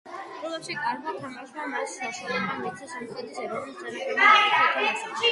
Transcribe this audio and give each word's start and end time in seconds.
კლუბში 0.35 0.75
კარგმა 0.83 1.11
თამაშმა 1.17 1.65
მას 1.73 1.91
საშუალება 1.99 2.55
მისცა 2.61 2.87
სომხეთის 2.93 3.37
ეროვნულ 3.43 3.75
საფეხბურთო 3.83 4.17
ნაკრებში 4.23 4.87
ეთამაშა. 4.87 5.29